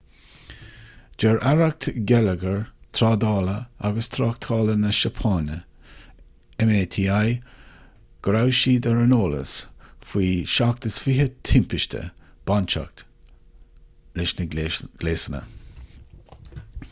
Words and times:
deir 1.23 1.35
aireacht 1.47 1.87
geilleagair 2.11 2.61
trádála 2.99 3.57
agus 3.89 4.07
tráchtála 4.15 4.77
na 4.83 4.93
seapáine 4.99 5.57
meti 6.69 7.05
go 8.27 8.33
raibh 8.37 8.55
siad 8.61 8.89
ar 8.93 9.01
an 9.03 9.13
eolas 9.19 9.53
faoi 10.13 10.31
27 10.55 11.29
timpiste 11.51 12.01
bainteach 12.53 13.05
leis 14.21 14.33
na 14.41 14.49
gléasanna 14.57 15.43